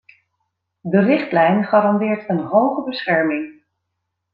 [0.81, 3.63] De richtlijn garandeert een hoge bescherming.